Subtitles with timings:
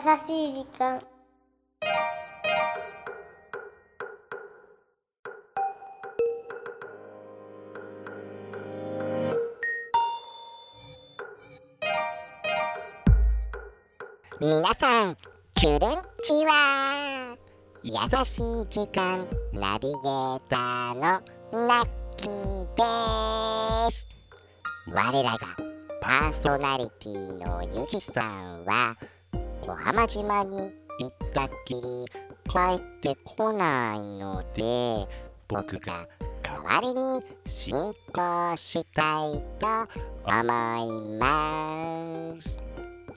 [0.00, 1.00] しい時間。
[14.40, 15.16] 皆さん、
[15.54, 17.36] キュルンチは
[17.82, 17.92] 優
[18.24, 21.02] しい時間ナビゲーターの
[21.68, 24.08] ラッキーです。
[24.88, 25.38] 我らが
[26.00, 28.96] パーソナリティのゆきさんは
[29.62, 30.58] 小浜島に
[30.98, 31.80] 行ったっきり
[32.48, 35.06] 帰ってこないので
[35.48, 36.06] 僕が
[36.42, 37.74] 代わりに進
[38.12, 39.66] 行したいと
[40.24, 42.60] 思います。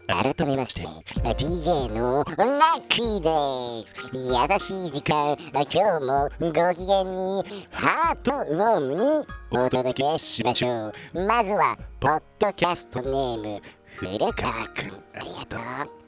[0.05, 3.95] 改めまして DJ のラッキーです。
[4.13, 11.25] 優しい時間今日もご機嫌にハートウォームにお届けしましょう。
[11.25, 13.61] まずはポッドキャストネーム
[13.95, 15.03] 古川くん。
[15.15, 16.02] ありがとう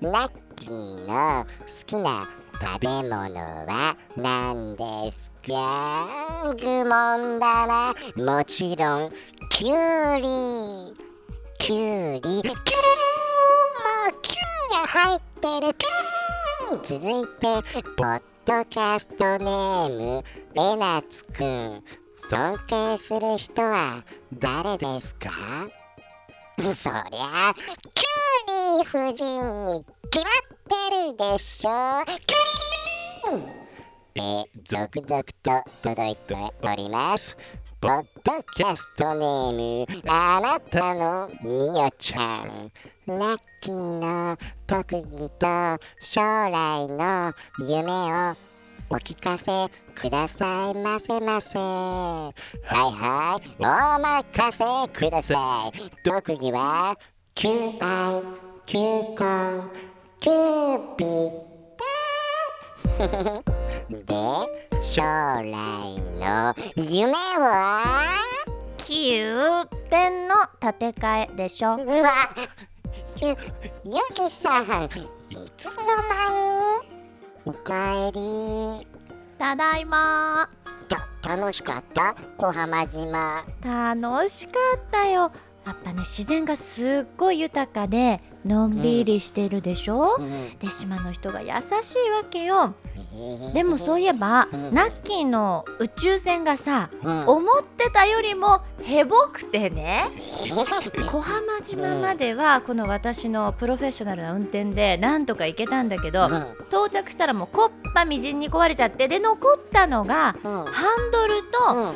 [0.00, 1.48] ラッキーの好
[1.84, 2.28] きな
[2.60, 3.10] 食べ物
[3.66, 4.84] は何で
[5.18, 6.54] すか？
[6.56, 7.94] 愚問だな。
[8.16, 9.12] もちろん
[9.50, 9.76] きゅう
[10.18, 10.94] り
[11.58, 11.74] きゅ
[12.10, 12.52] うりきゅるるも
[14.10, 15.74] うキューが入ってる。
[15.74, 19.88] キュル続いてポッドキャストネー
[20.18, 21.82] ムえなつくん。
[22.30, 25.30] 尊敬する人は誰ですか？
[26.74, 27.54] そりゃ
[27.94, 32.04] キュウリ夫人に決まってるでしょ。
[32.04, 33.68] キュリリン
[34.16, 37.36] え続々と届いております。
[37.80, 42.72] ポッドキャストネームあなたのみよちゃん。
[43.06, 44.36] ラッキーの
[44.66, 47.84] 特技と将来の夢
[48.32, 48.47] を
[48.90, 51.58] お聞かせくださいませませ。
[51.58, 53.42] はいはい。
[53.58, 53.62] お
[54.00, 56.96] 任せください特技は
[57.34, 57.48] 求
[57.80, 58.22] 愛
[58.64, 58.78] 求
[59.16, 59.70] 婚
[60.20, 61.30] キューピッ
[62.98, 64.14] ドで
[64.82, 65.52] 将来
[66.18, 68.14] の夢は
[68.78, 71.76] ？宮殿の建て替えでしょ。
[71.76, 72.34] うわ
[73.20, 73.28] ゆ
[73.84, 74.66] ゆきさんい
[75.56, 75.72] つの
[76.08, 76.57] 間に
[77.44, 78.86] おかえり。
[79.38, 80.48] ただいま。
[81.22, 82.14] た楽しかった？
[82.36, 83.44] 小浜島。
[83.62, 85.32] 楽しかったよ。
[85.66, 90.58] やっぱね自然がすっごい豊かでのんびりしてるでしょ、うん。
[90.58, 92.74] で島の人が優しいわけよ
[93.52, 94.74] でもそういえば、うん。
[94.74, 97.26] ナッキーの宇宙船がさうん。
[97.26, 100.06] 思ってたよりもヘボくてね。
[101.10, 106.46] 小浜島まではこの私のプロフェッショナルな運転でなんとか行けたんだけど、うん。
[106.68, 110.64] 到着したらもうコッパみじんに壊れちゃってで残ったのがうん。
[110.64, 111.42] ハンドル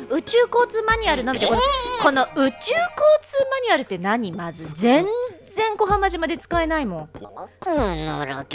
[0.09, 1.33] と宇宙交通マニュアルの。
[1.33, 1.61] みでこの
[2.01, 2.51] この宇宙交
[3.21, 4.31] 通マニュアルって何？
[4.33, 5.05] まず全
[5.55, 6.99] 然小浜島で使えないもん。
[6.99, 7.09] もう
[7.65, 7.85] 交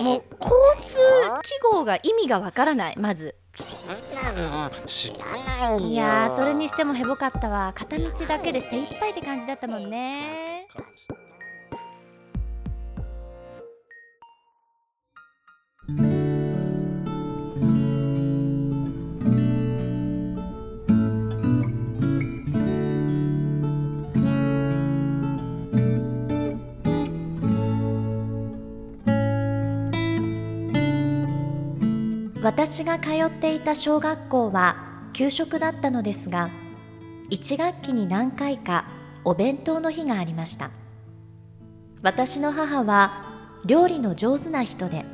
[0.01, 0.31] 通
[1.43, 3.37] 記号が意味がわからないまず。
[4.87, 5.89] 知らないよ。
[5.89, 7.73] いやーそれにしてもヘボかったわ。
[7.75, 10.67] 片道だけで精一杯って感じだったもんね
[32.59, 34.75] 私が通っていた小学校は
[35.13, 36.51] 給食だったのですが
[37.31, 38.85] 1学期に何回か
[39.23, 40.73] お弁当の日がありました。
[42.03, 45.05] 私の母は料理の上手な人で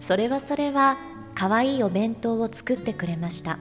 [0.00, 0.96] それはそれは
[1.34, 3.58] 可愛いお弁当を作ってくれました。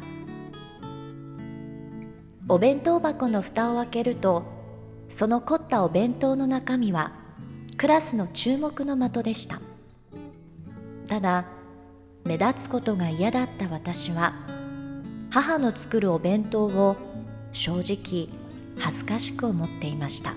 [2.47, 4.45] お弁当箱の蓋を開けると
[5.09, 7.11] その凝ったお弁当の中身は
[7.75, 9.59] クラスの注目の的でした。
[11.09, 11.60] ただ
[12.31, 14.33] 目立つことが嫌だった私は
[15.31, 16.95] 母の作るお弁当を
[17.51, 18.29] 正直
[18.79, 20.33] 恥ずかしく思っていました。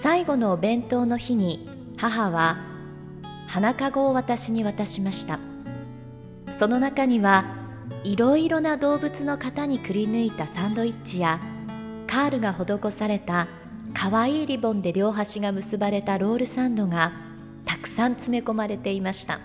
[0.00, 2.58] 最後のお弁当の日に母は
[3.48, 5.40] 花かごを私に渡しました。
[6.52, 7.56] その中には
[8.04, 11.40] いろいろな動物の型にくり抜いたサンドイッチや
[12.06, 13.48] カールが施された
[13.94, 17.23] かわいいリボンで両端が結ばれたロールサンドが
[17.64, 19.40] たくさん詰め込まれていました。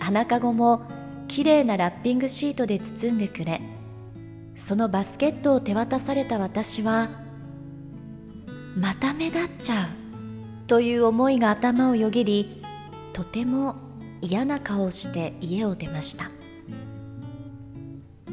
[0.00, 0.82] 花かごも
[1.28, 3.60] きれいなラッピングシートで包んでくれ。
[4.56, 7.08] そのバスケットを手渡された私は
[8.76, 9.88] また目立っちゃう。
[10.66, 12.62] という思いが頭をよぎり
[13.14, 13.76] とても
[14.20, 16.30] 嫌な顔をして家を出ました。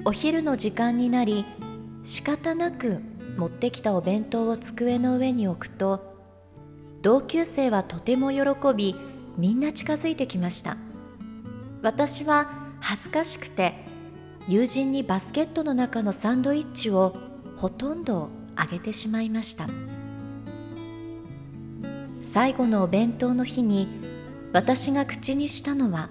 [0.03, 1.45] お昼の時間になり
[2.03, 3.01] 仕方なく
[3.37, 6.15] 持ってきたお弁当を机の上に置くと
[7.01, 8.43] 同級生はとても喜
[8.75, 8.95] び
[9.37, 10.77] みんな近づいてきました。
[11.81, 12.49] 私は
[12.79, 13.75] 恥ずかしくて
[14.47, 17.15] 友人にバスケットの中のサンドイッチを
[17.57, 19.67] ほとんどあげてしまいました。
[22.21, 23.87] 最後のお弁当の日に
[24.51, 26.09] 私が口にしたのは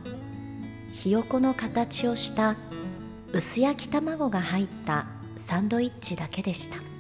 [0.93, 2.57] ひよこの形をした
[3.33, 5.07] 薄焼き卵が入った
[5.37, 6.94] サンドイッチだけでした。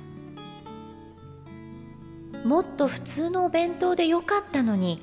[2.44, 5.00] もっと普通のお弁当でよかったのに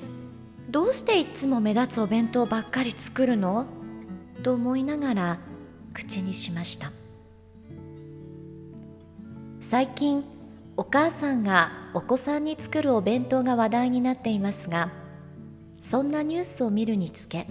[0.69, 3.65] どうしていつも目立つお弁当ばっかり作るの？
[4.43, 5.39] と思いながら
[5.93, 6.91] 口にしました。
[9.61, 10.23] 最近
[10.77, 14.91] お母さんがお子さんに作るお弁当が話題になっていますが
[15.81, 17.47] そんなニュースを見るにつけ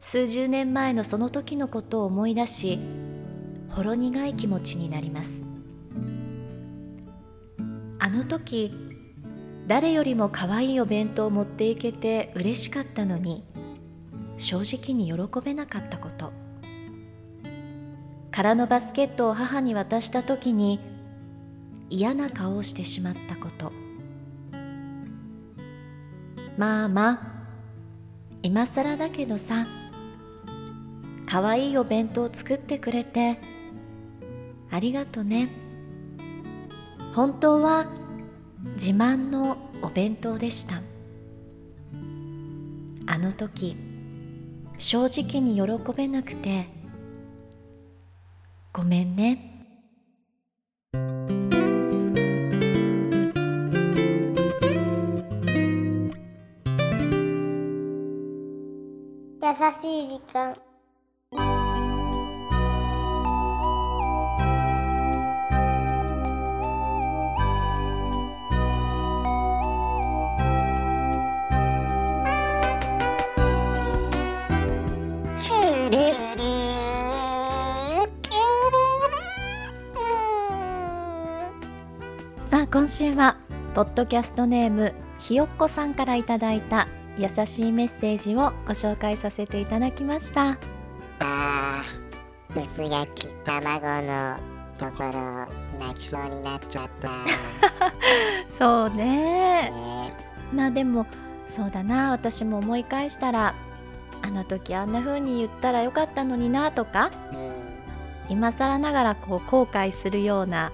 [0.00, 2.78] 数十年前のその時のことを思い出し
[3.70, 5.44] ほろ苦い気持ちになります。
[7.98, 8.87] あの時
[9.68, 13.44] 誰よりも可愛いお弁当を持っていけて嬉しかったのに
[14.38, 16.32] 正直に喜べなかったこと。
[18.30, 20.80] 空のバスケットを母に渡した時に
[21.90, 23.70] 嫌な顔をしてしまったこと。
[26.56, 27.20] まあまあ
[28.42, 29.66] 今更だけどさ
[31.26, 33.38] かわいいお弁当を作ってくれて
[34.70, 35.50] ありがとね。
[37.14, 37.97] 本当は
[38.74, 40.82] 自慢のお弁当でした。
[43.06, 43.76] あの時
[44.78, 46.68] 正直に喜べなくて
[48.72, 49.54] ごめんね。
[59.40, 60.67] 優しい時間。
[82.78, 83.36] 今週は
[83.74, 86.86] ポッドキャストネームひよっこさんからいただいた
[87.18, 90.56] 優しいメッセージをご紹介させていただきました。
[91.18, 94.36] あー薄焼き卵の
[94.78, 95.48] ところ
[95.84, 97.10] 泣きそうになっちゃった。
[98.56, 99.72] そうね。
[99.72, 100.12] ね。
[100.54, 101.04] まあでも
[101.48, 102.12] そうだな。
[102.12, 103.56] 私も思い返したら
[104.22, 107.52] あの時あんな風に言ったらよかったのになとかうん。
[108.28, 110.70] 今更ながらこう後悔するような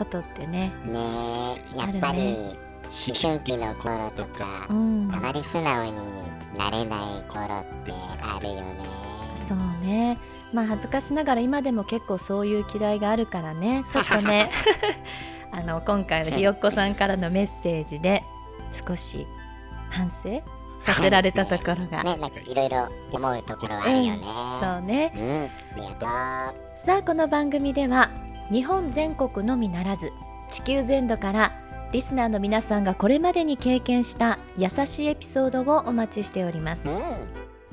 [0.00, 0.72] ことってね。
[0.86, 2.56] ねえやっぱりね。
[2.84, 5.10] 思春期の頃とかうん。
[5.14, 5.92] あまり素直に
[6.56, 8.64] なれない頃ってあるよね。
[9.46, 10.18] そうね。
[10.52, 13.84] まあ恥ずかしながら今でも結構そういう嫌いがあるからね。
[13.90, 14.50] ちょっとね。
[15.52, 18.24] あの今回のひよっこさんからのメッセージで
[18.86, 19.26] 少し
[19.90, 20.42] 反省？
[20.80, 24.22] させられたところが、ねなんかいろいろ思うところはあるよね。
[24.60, 25.12] そうね。
[25.76, 28.08] うんありがとさあこの番組では
[28.50, 30.12] 日本全国のみならず
[30.50, 31.52] 地球全土から
[31.92, 36.88] リスナーの皆さんがこれまでに経験した優しいエピソードをお待ちしております。
[36.88, 37.00] ううん。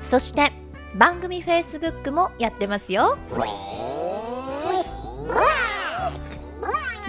[0.03, 0.51] そして
[0.95, 3.17] 番組 Facebook もやってますよ。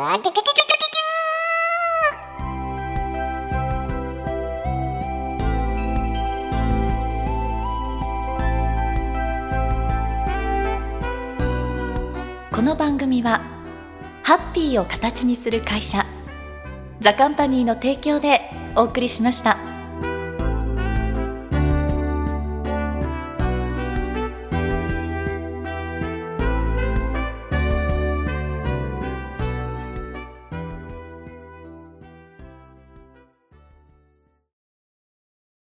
[12.52, 13.40] この番組は
[14.22, 16.06] ハッピーを形にする会社
[17.00, 18.42] ザカンパニーの提供で
[18.76, 19.79] お送りしました。